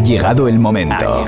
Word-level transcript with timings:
Ha 0.00 0.02
llegado 0.02 0.48
el 0.48 0.58
momento. 0.58 1.26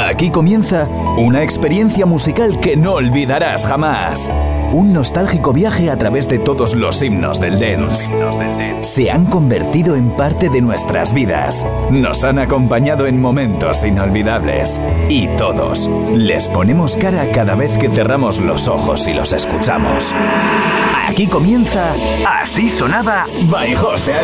Aquí 0.00 0.28
comienza 0.28 0.88
una 1.16 1.44
experiencia 1.44 2.04
musical 2.04 2.58
que 2.58 2.76
no 2.76 2.94
olvidarás 2.94 3.64
jamás. 3.64 4.28
Un 4.72 4.92
nostálgico 4.92 5.52
viaje 5.52 5.88
a 5.88 5.96
través 5.96 6.28
de 6.28 6.40
todos 6.40 6.74
los 6.74 7.00
himnos 7.00 7.38
del 7.38 7.60
dance. 7.60 8.10
Se 8.80 9.08
han 9.08 9.26
convertido 9.26 9.94
en 9.94 10.10
parte 10.16 10.48
de 10.48 10.60
nuestras 10.60 11.14
vidas. 11.14 11.64
Nos 11.92 12.24
han 12.24 12.40
acompañado 12.40 13.06
en 13.06 13.20
momentos 13.20 13.84
inolvidables. 13.84 14.80
Y 15.08 15.28
todos 15.36 15.88
les 16.12 16.48
ponemos 16.48 16.96
cara 16.96 17.30
cada 17.30 17.54
vez 17.54 17.78
que 17.78 17.88
cerramos 17.88 18.40
los 18.40 18.66
ojos 18.66 19.06
y 19.06 19.12
los 19.12 19.32
escuchamos. 19.32 20.12
Aquí 21.08 21.28
comienza 21.28 21.94
Así 22.26 22.68
sonaba 22.68 23.26
by 23.48 23.72
José 23.76 24.14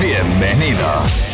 Bienvenidos. 0.00 1.33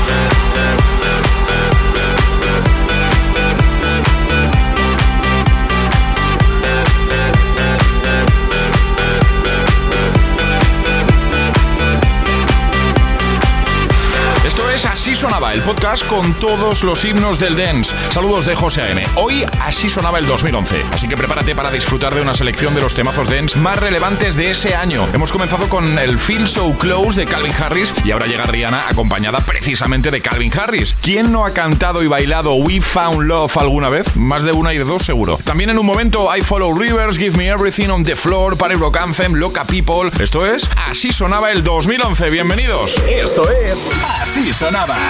con 16.07 16.33
todos 16.35 16.83
los 16.83 17.03
himnos 17.03 17.37
del 17.37 17.57
dance. 17.57 17.93
Saludos 18.11 18.45
de 18.45 18.55
José 18.55 18.81
A.M. 18.81 19.03
Hoy 19.15 19.45
así 19.59 19.89
sonaba 19.89 20.19
el 20.19 20.25
2011, 20.25 20.85
así 20.93 21.09
que 21.09 21.17
prepárate 21.17 21.53
para 21.53 21.69
disfrutar 21.69 22.15
de 22.15 22.21
una 22.21 22.33
selección 22.33 22.73
de 22.75 22.81
los 22.81 22.95
temazos 22.95 23.29
dance 23.29 23.59
más 23.59 23.77
relevantes 23.77 24.37
de 24.37 24.51
ese 24.51 24.73
año. 24.73 25.09
Hemos 25.13 25.33
comenzado 25.33 25.67
con 25.67 25.99
el 25.99 26.17
Feel 26.17 26.47
So 26.47 26.77
Close 26.77 27.19
de 27.19 27.25
Calvin 27.25 27.51
Harris 27.51 27.93
y 28.05 28.11
ahora 28.11 28.25
llega 28.25 28.43
Rihanna 28.43 28.87
acompañada 28.87 29.41
precisamente 29.41 30.11
de 30.11 30.21
Calvin 30.21 30.51
Harris. 30.57 30.95
¿Quién 31.01 31.33
no 31.33 31.45
ha 31.45 31.51
cantado 31.51 32.03
y 32.03 32.07
bailado 32.07 32.53
We 32.53 32.79
Found 32.79 33.27
Love 33.27 33.57
alguna 33.57 33.89
vez? 33.89 34.15
Más 34.15 34.43
de 34.43 34.53
una 34.53 34.73
y 34.73 34.77
de 34.77 34.85
dos 34.85 35.03
seguro. 35.03 35.37
También 35.43 35.71
en 35.71 35.77
un 35.77 35.85
momento 35.85 36.33
I 36.33 36.41
Follow 36.41 36.73
Rivers, 36.73 37.17
Give 37.17 37.37
Me 37.37 37.49
Everything 37.49 37.89
on 37.89 38.05
the 38.05 38.15
Floor, 38.15 38.55
Party 38.55 38.75
Rock 38.75 38.97
Anthem, 38.97 39.33
Loca 39.33 39.65
People. 39.65 40.09
Esto 40.23 40.45
es 40.45 40.69
Así 40.89 41.11
sonaba 41.11 41.51
el 41.51 41.65
2011. 41.65 42.29
Bienvenidos. 42.29 42.97
Esto 43.09 43.49
es 43.51 43.85
Así 44.21 44.53
sonaba 44.53 45.00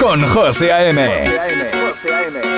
con 0.00 0.26
José 0.26 0.72
A.M. 0.72 1.24
José 1.24 1.70
José 1.72 2.14
A.M. 2.14 2.57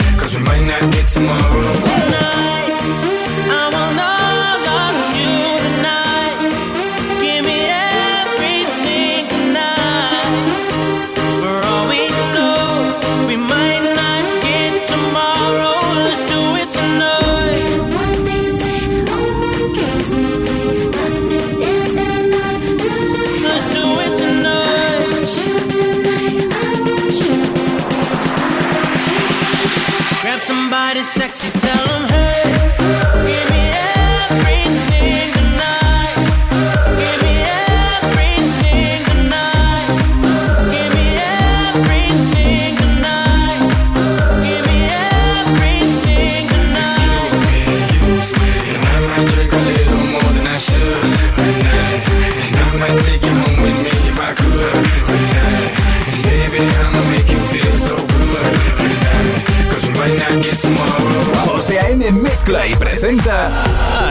Cause 0.21 0.35
we 0.35 0.43
might 0.43 0.63
not 0.65 0.93
get 0.93 1.07
tomorrow. 1.07 2.30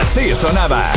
Así 0.01 0.35
Sonaba. 0.35 0.91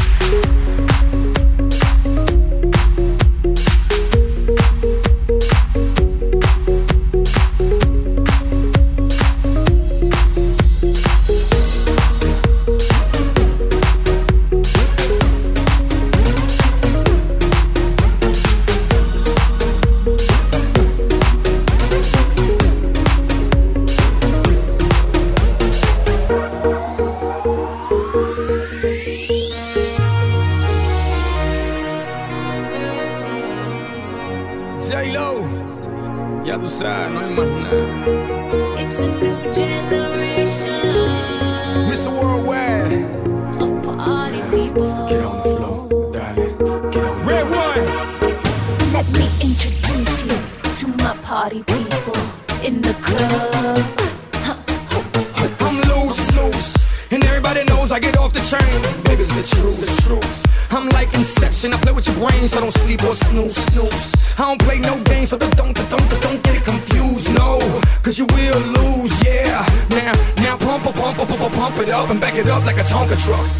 the 73.14 73.21
truck. 73.21 73.53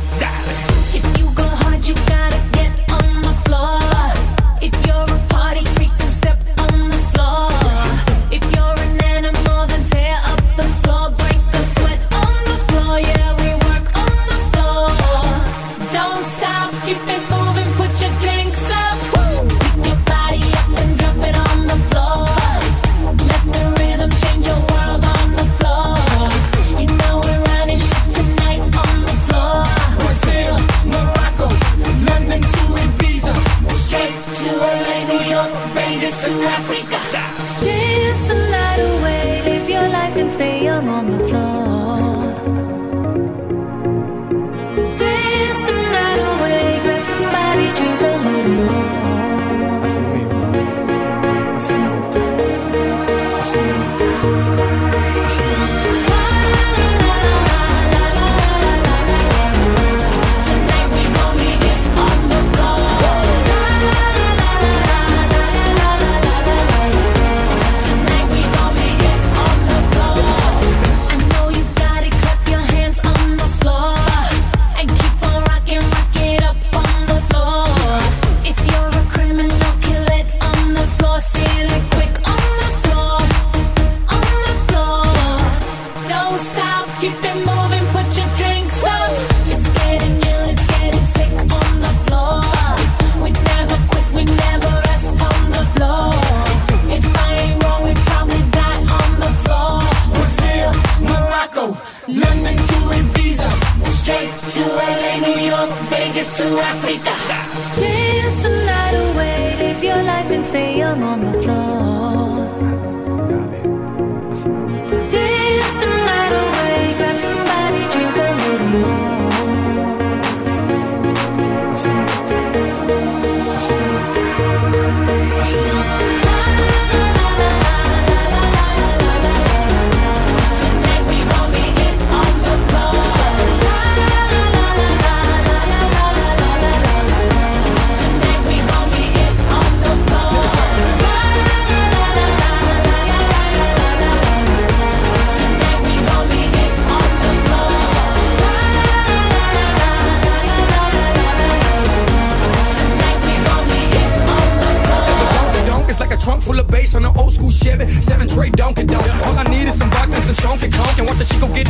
down 110.95 111.03
on 111.03 111.33
the 111.33 111.41
floor. 111.41 111.64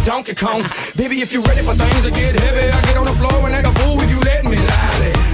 Donkey 0.04 0.34
Kong. 0.34 0.62
Baby, 0.96 1.23
if 1.23 1.32
you're 1.32 1.42
ready 1.42 1.62
for 1.62 1.75
things 1.75 2.02
to 2.02 2.11
get 2.11 2.38
heavy, 2.38 2.68
I 2.68 2.80
get 2.82 2.96
on 2.96 3.06
the 3.06 3.14
floor 3.14 3.46
and 3.46 3.54
act 3.54 3.66
a 3.66 3.73
fool 3.80 4.00
if 4.02 4.11
you 4.11 4.20
let 4.20 4.44
me. 4.44 4.58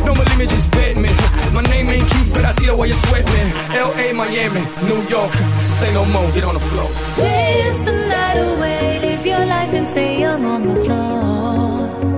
Don't 0.07 0.15
believe 0.15 0.39
me? 0.39 0.47
just 0.47 0.71
bet 0.71 0.97
me. 0.97 1.11
My 1.53 1.63
name 1.63 1.91
ain't 1.91 2.09
Keith, 2.09 2.31
but 2.33 2.45
I 2.45 2.53
see 2.53 2.67
the 2.67 2.75
way 2.75 2.89
you 2.89 2.95
sweat 2.95 3.27
me. 3.27 3.43
L.A., 3.77 4.13
Miami, 4.13 4.63
New 4.89 5.03
York, 5.09 5.33
say 5.59 5.93
no 5.93 6.05
more, 6.05 6.31
get 6.33 6.45
on 6.45 6.55
the 6.55 6.61
floor. 6.61 6.89
Dance 7.19 7.81
the 7.81 7.93
night 7.93 8.39
away, 8.39 9.01
live 9.01 9.27
your 9.27 9.45
life 9.45 9.75
and 9.75 9.89
stay 9.89 10.21
young 10.21 10.45
on 10.45 10.67
the 10.67 10.77
floor. 10.85 12.10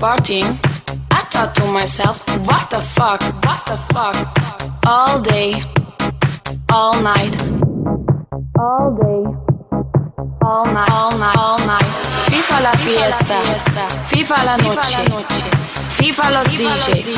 Partying, 0.00 0.56
I 1.12 1.20
thought 1.30 1.54
to 1.56 1.64
myself, 1.66 2.24
what 2.48 2.70
the 2.70 2.80
fuck, 2.80 3.20
what 3.44 3.60
the 3.68 3.76
fuck? 3.92 4.16
All 4.86 5.20
day, 5.20 5.52
all 6.72 6.96
night, 7.02 7.36
all 8.58 8.96
day, 8.96 9.22
all 10.40 10.64
night, 10.64 10.90
all 10.90 11.12
night, 11.18 11.36
all 11.36 11.58
night. 11.66 11.92
FIFA 12.32 12.60
la 12.62 12.72
fiesta, 12.84 13.42
FIFA 14.08 14.44
la 14.48 14.56
noche, 14.56 15.04
FIFA 15.98 16.30
los 16.32 16.48
DJ. 16.48 17.12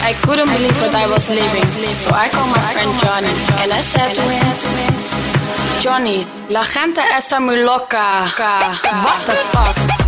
I 0.00 0.14
couldn't 0.22 0.48
believe 0.54 0.80
what 0.80 0.94
I 0.94 1.06
was 1.10 1.28
living, 1.28 1.66
so 1.92 2.10
I 2.14 2.28
called 2.28 2.54
my 2.54 2.62
friend 2.72 2.92
Johnny 3.02 3.34
and 3.62 3.72
I 3.72 3.80
said 3.82 4.14
to 4.14 4.22
him, 4.22 4.54
Johnny, 5.80 6.24
la 6.48 6.62
gente 6.62 7.00
está 7.16 7.40
muy 7.40 7.64
loca. 7.64 8.30
What 9.02 9.26
the 9.26 9.34
fuck? 9.50 10.07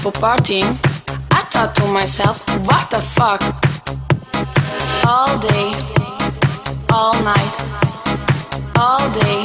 People 0.00 0.12
partying, 0.12 0.78
I 1.30 1.42
thought 1.52 1.74
to 1.76 1.84
myself, 1.92 2.40
what 2.64 2.88
the 2.90 3.00
fuck? 3.00 3.42
All 5.04 5.36
day, 5.38 5.68
all 6.90 7.12
night, 7.22 7.54
all 8.78 9.04
day, 9.20 9.44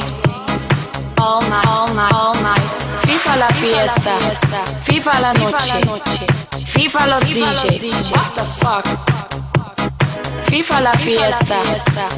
all 1.20 1.42
night, 1.52 1.66
all 1.66 1.92
night, 1.94 2.12
all 2.12 2.34
night. 2.40 2.68
FIFA 3.04 3.36
la 3.36 3.48
fiesta, 3.48 4.16
FIFA 4.80 5.20
la 5.20 5.32
noche, 5.34 5.80
FIFA 6.64 7.06
los 7.06 7.24
DJ. 7.24 8.12
What 8.16 8.34
the 8.34 8.44
fuck? 8.60 8.86
FIFA 10.48 10.80
la 10.80 10.92
fiesta, 10.92 11.60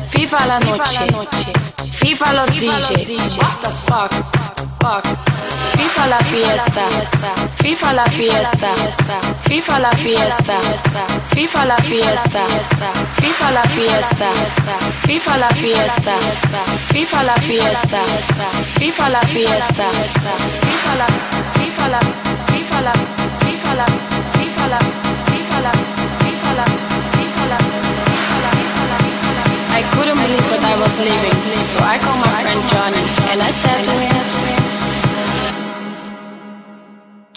FIFA 0.06 0.46
la 0.46 0.58
noche, 0.60 1.52
FIFA 1.90 2.32
los 2.34 2.50
DJ. 2.50 3.38
What 3.38 3.60
the 3.62 3.70
fuck? 3.86 4.12
Fuck. 4.80 5.37
FIFA 5.78 6.06
la 6.08 6.18
fiesta, 6.18 6.88
FIFA 7.62 7.92
la 7.92 8.04
fiesta, 8.04 8.74
FIFA 9.48 9.78
la 9.78 9.90
fiesta, 9.92 10.60
FIFA 11.34 11.64
la 11.64 11.76
fiesta, 11.76 12.46
FIFA 13.24 13.50
la 13.52 13.62
fiesta, 13.62 14.32
FIFA 15.06 15.36
la 15.36 15.48
fiesta, 15.50 16.20
FIFA 16.96 17.22
la 17.22 17.34
fiesta, 17.34 18.00
FIFA 18.78 19.08
la 19.08 19.20
fiesta, 19.20 19.86
FIFA 20.68 20.94
la, 20.96 21.06
FIFA 21.54 21.88
la, 21.88 22.00
FIFA 22.48 22.80
la, 22.80 22.92
FIFA 23.44 23.74
la, 23.74 23.74
FIFA 23.74 23.74
la, 23.74 23.86
FIFA 24.34 24.66
la, 24.68 24.78
FIFA 25.28 25.60
la, 25.60 25.84
FIFA 26.28 26.52
la, 26.56 26.66
I 29.78 29.82
couldn't 29.94 30.18
believe 30.18 30.50
what 30.50 30.64
I 30.64 30.74
was 30.80 30.98
living, 30.98 31.62
so 31.62 31.78
I 31.84 31.98
called 31.98 32.20
my 32.26 32.42
friend 32.42 32.62
Johnny 32.68 33.02
and 33.30 33.40
I 33.42 33.50
said 33.50 33.84
to 33.84 33.92
him. 33.92 34.47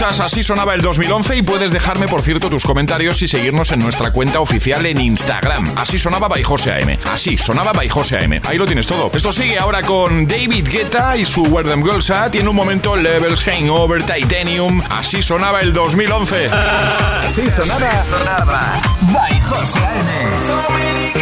Escuchas 0.00 0.20
Así 0.20 0.42
sonaba 0.42 0.74
el 0.74 0.80
2011 0.80 1.36
y 1.36 1.42
puedes 1.42 1.72
dejarme, 1.72 2.08
por 2.08 2.22
cierto, 2.22 2.48
tus 2.48 2.64
comentarios 2.64 3.20
y 3.20 3.28
seguirnos 3.28 3.70
en 3.70 3.80
nuestra 3.80 4.10
cuenta 4.10 4.40
oficial 4.40 4.86
en 4.86 4.98
Instagram. 4.98 5.74
Así 5.76 5.98
sonaba 5.98 6.26
by 6.26 6.42
José 6.42 6.72
AM. 6.72 6.96
Así 7.12 7.36
sonaba 7.36 7.74
by 7.74 7.86
José 7.90 8.16
AM. 8.16 8.40
Ahí 8.46 8.56
lo 8.56 8.64
tienes 8.64 8.86
todo. 8.86 9.10
Esto 9.12 9.30
sigue 9.30 9.58
ahora 9.58 9.82
con 9.82 10.26
David 10.26 10.68
Guetta 10.68 11.18
y 11.18 11.26
su 11.26 11.42
Where 11.42 11.68
Them 11.68 11.84
Girls 11.84 12.08
At. 12.08 12.30
Tiene 12.30 12.48
un 12.48 12.56
momento 12.56 12.96
Levels 12.96 13.44
Hangover 13.44 14.02
Titanium. 14.02 14.80
Así 14.88 15.20
sonaba 15.20 15.60
el 15.60 15.74
2011. 15.74 16.48
Así 17.26 17.50
sonaba. 17.50 18.80
By 19.12 19.40
José 19.42 19.80
A.M. 19.80 21.19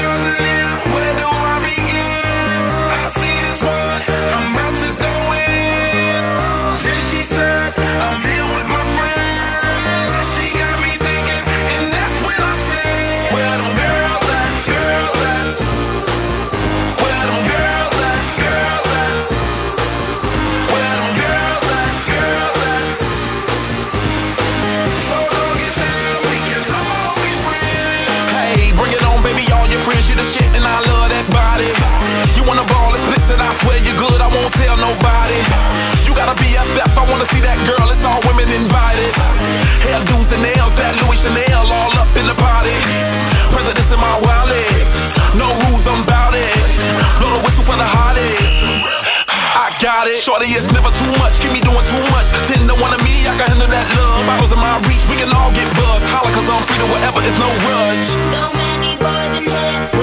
it. 50.08 50.16
Shorty, 50.16 50.48
it's 50.56 50.72
never 50.72 50.90
too 50.90 51.12
much. 51.20 51.40
Keep 51.40 51.52
me 51.52 51.60
doing 51.60 51.84
too 51.84 52.04
much. 52.10 52.32
Ten 52.48 52.66
to 52.68 52.74
one 52.80 52.92
of 52.92 53.00
me, 53.04 53.28
I 53.28 53.36
can 53.36 53.46
handle 53.52 53.68
that 53.68 53.86
love. 53.96 54.24
Bottles 54.26 54.52
in 54.52 54.58
my 54.58 54.74
reach, 54.88 55.04
we 55.08 55.16
can 55.20 55.30
all 55.36 55.52
get 55.52 55.68
buzzed. 55.76 56.06
Holla, 56.08 56.30
cause 56.32 56.48
I'm 56.48 56.62
free 56.64 56.80
to 56.80 56.88
whatever, 56.88 57.20
it's 57.22 57.36
no 57.36 57.48
rush. 57.68 58.04
So 58.32 58.42
many 58.56 58.96
boys 58.96 59.32
in 59.36 59.44
here. 59.44 59.97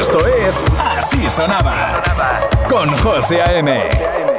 Esto 0.00 0.26
es 0.26 0.64
Así 0.78 1.28
Sonaba 1.28 2.02
con 2.70 2.88
José 3.00 3.42
A.M. 3.42 4.29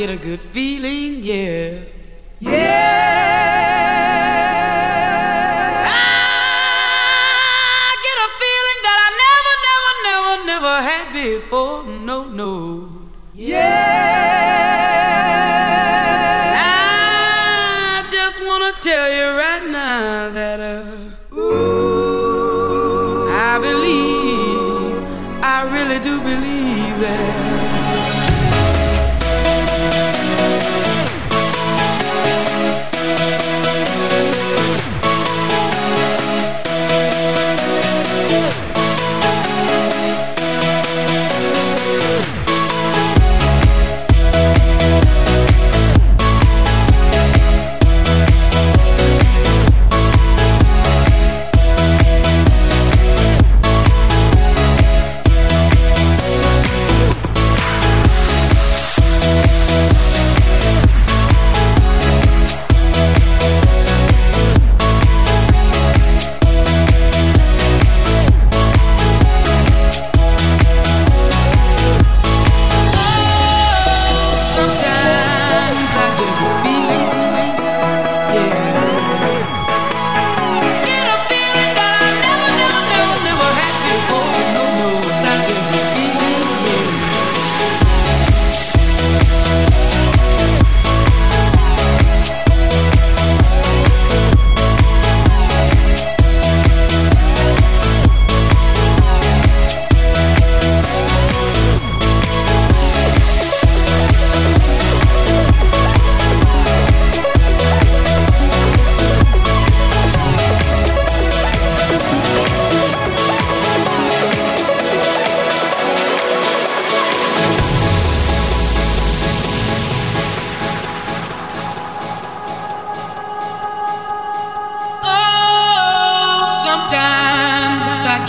get 0.00 0.08
a 0.08 0.16
good 0.16 0.40
feel. 0.40 0.69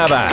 Nava. 0.00 0.29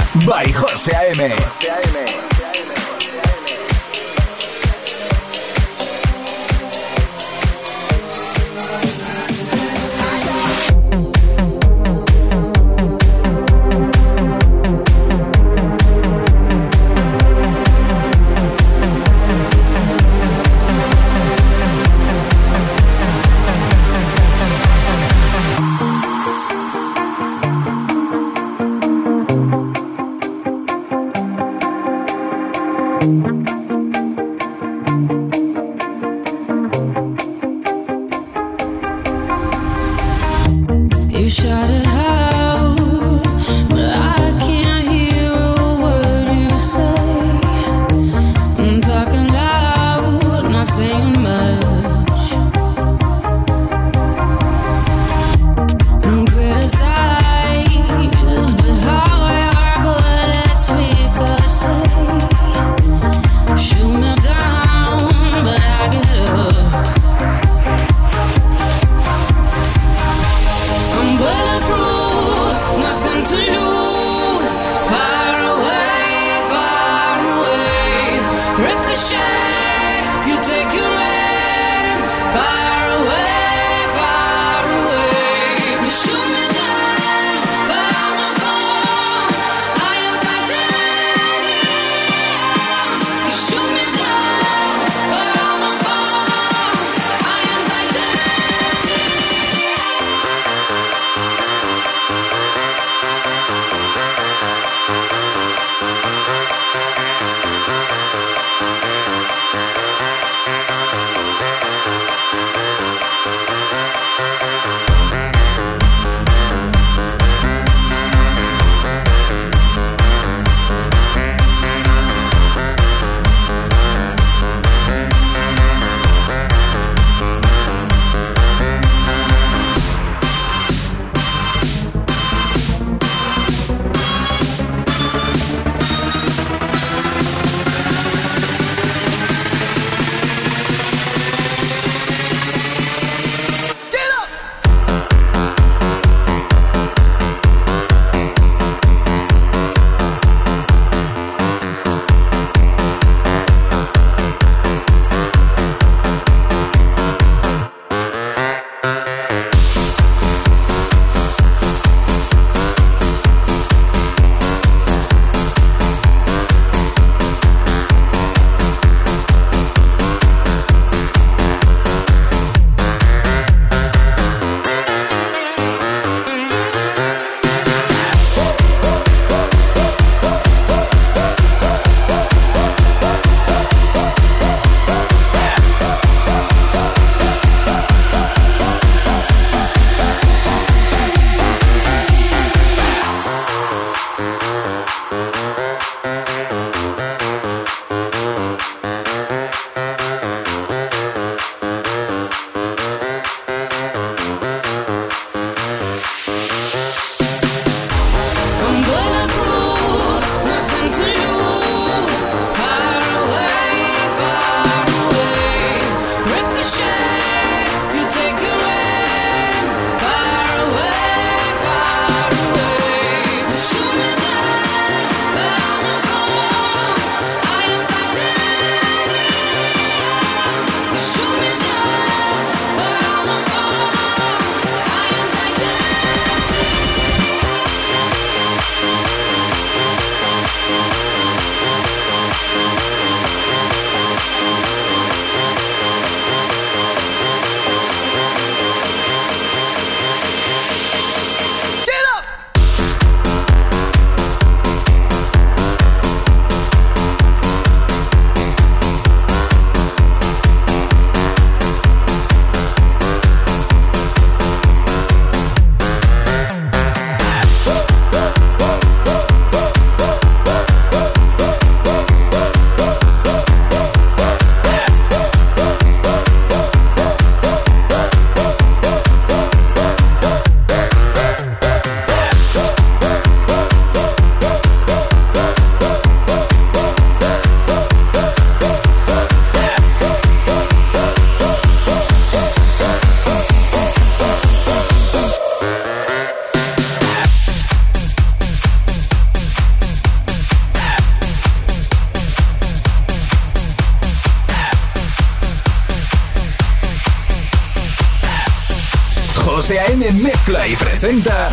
presenta 311.07 311.47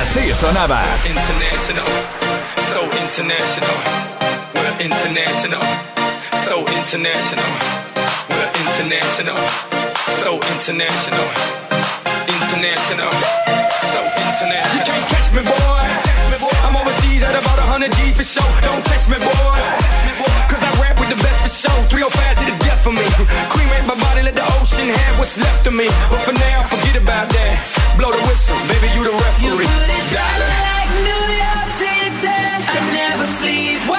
Así 0.00 0.32
sonaba. 0.32 0.82
International, 1.04 1.84
so 2.72 2.80
international. 2.98 3.76
We're 4.54 4.84
international, 4.86 5.60
so 6.48 6.64
international. 6.78 7.44
We're 8.30 8.50
international, 8.64 9.36
so 10.22 10.40
international. 10.54 11.28
International, 12.26 13.12
so 13.92 14.00
international. 14.30 14.95
what's 25.26 25.38
left 25.38 25.66
of 25.66 25.74
me. 25.74 25.88
But 26.08 26.20
for 26.20 26.32
now, 26.32 26.62
forget 26.62 26.96
about 27.02 27.28
that. 27.30 27.54
Blow 27.98 28.12
the 28.12 28.22
whistle, 28.28 28.56
baby, 28.70 28.88
you 28.94 29.02
the 29.02 29.10
referee. 29.10 29.66
You 29.66 29.74
put 29.74 29.90
it 29.90 30.06
down 30.14 30.38
like 30.70 30.90
New 31.02 31.24
York 31.42 31.70
City, 31.82 32.38
I 32.70 32.78
never 32.94 33.26
sleep. 33.26 33.95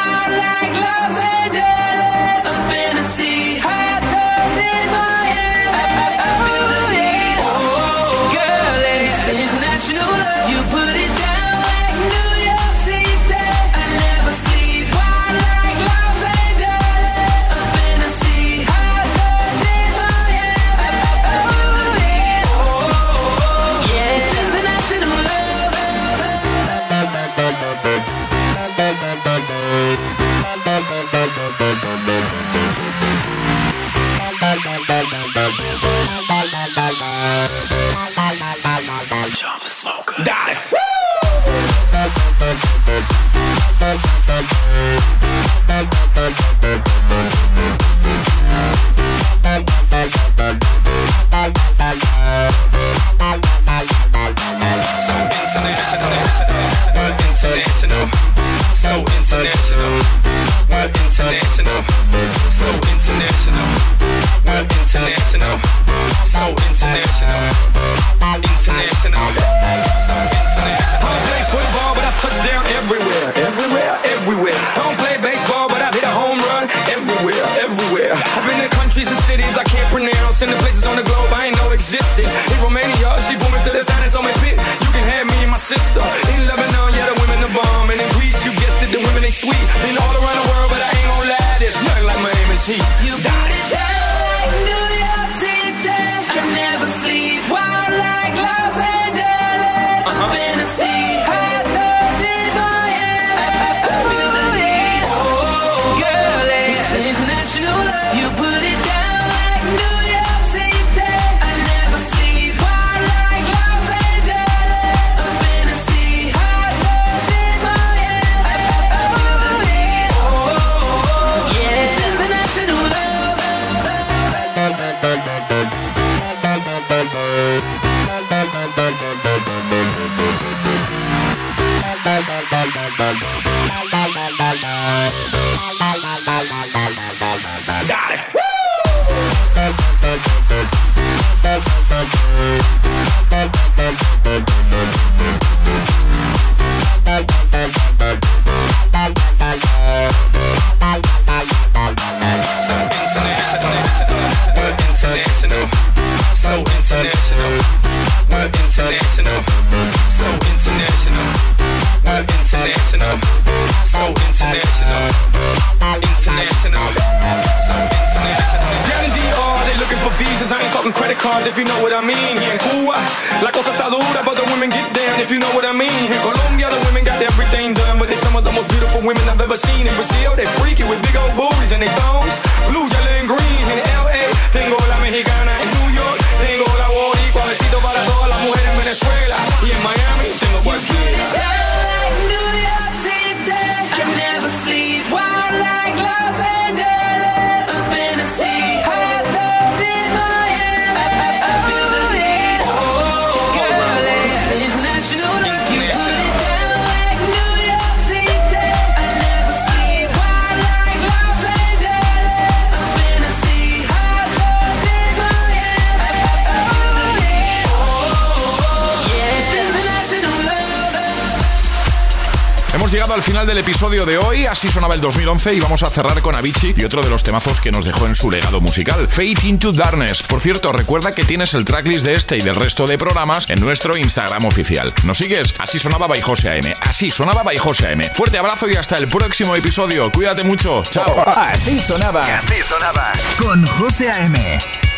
al 223.13 223.23
final 223.23 223.47
del 223.47 223.57
episodio 223.57 224.05
de 224.05 224.17
hoy. 224.17 224.45
Así 224.45 224.67
sonaba 224.67 224.95
el 224.95 225.01
2011 225.01 225.53
y 225.53 225.59
vamos 225.59 225.83
a 225.83 225.87
cerrar 225.87 226.21
con 226.21 226.35
Avicii 226.35 226.75
y 226.77 226.83
otro 226.83 227.01
de 227.01 227.09
los 227.09 227.23
temazos 227.23 227.61
que 227.61 227.71
nos 227.71 227.85
dejó 227.85 228.05
en 228.07 228.15
su 228.15 228.29
legado 228.29 228.59
musical, 228.59 229.07
Fate 229.07 229.47
into 229.47 229.71
Darkness. 229.71 230.23
Por 230.23 230.41
cierto, 230.41 230.71
recuerda 230.71 231.11
que 231.11 231.23
tienes 231.23 231.53
el 231.53 231.63
tracklist 231.63 232.05
de 232.05 232.15
este 232.15 232.37
y 232.37 232.41
del 232.41 232.55
resto 232.55 232.85
de 232.85 232.97
programas 232.97 233.49
en 233.49 233.59
nuestro 233.61 233.95
Instagram 233.95 234.45
oficial. 234.45 234.93
¿Nos 235.03 235.19
sigues? 235.19 235.53
Así 235.59 235.79
sonaba 235.79 236.07
by 236.07 236.21
José 236.21 236.59
Así 236.81 237.09
sonaba 237.09 237.43
by 237.43 237.57
José 237.57 237.95
Fuerte 238.13 238.37
abrazo 238.37 238.69
y 238.69 238.75
hasta 238.75 238.97
el 238.97 239.07
próximo 239.07 239.55
episodio. 239.55 240.11
Cuídate 240.11 240.43
mucho. 240.43 240.83
Chao. 240.83 241.23
Así 241.27 241.79
sonaba. 241.79 242.23
Así 242.23 242.55
sonaba. 242.67 243.13
Con 243.37 243.65
José 243.65 244.09
AM. 244.09 244.96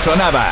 Sonaba. 0.00 0.49